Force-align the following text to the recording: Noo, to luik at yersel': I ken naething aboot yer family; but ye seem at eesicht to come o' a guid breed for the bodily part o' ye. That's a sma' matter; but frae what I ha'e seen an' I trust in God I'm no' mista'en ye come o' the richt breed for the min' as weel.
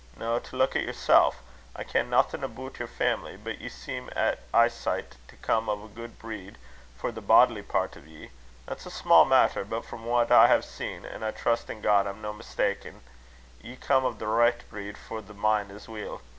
Noo, 0.17 0.39
to 0.39 0.55
luik 0.57 0.75
at 0.75 0.83
yersel': 0.83 1.35
I 1.75 1.83
ken 1.83 2.09
naething 2.09 2.43
aboot 2.43 2.79
yer 2.79 2.87
family; 2.87 3.37
but 3.37 3.61
ye 3.61 3.69
seem 3.69 4.09
at 4.15 4.51
eesicht 4.51 5.17
to 5.27 5.35
come 5.35 5.69
o' 5.69 5.85
a 5.85 5.89
guid 5.89 6.17
breed 6.17 6.57
for 6.97 7.11
the 7.11 7.21
bodily 7.21 7.61
part 7.61 7.95
o' 7.95 7.99
ye. 7.99 8.31
That's 8.65 8.87
a 8.87 8.89
sma' 8.89 9.25
matter; 9.27 9.63
but 9.63 9.85
frae 9.85 9.99
what 9.99 10.31
I 10.31 10.47
ha'e 10.47 10.63
seen 10.63 11.05
an' 11.05 11.21
I 11.21 11.29
trust 11.29 11.69
in 11.69 11.81
God 11.81 12.07
I'm 12.07 12.19
no' 12.19 12.33
mista'en 12.33 13.01
ye 13.61 13.75
come 13.75 14.03
o' 14.03 14.11
the 14.13 14.25
richt 14.25 14.67
breed 14.71 14.97
for 14.97 15.21
the 15.21 15.35
min' 15.35 15.69
as 15.69 15.87
weel. 15.87 16.23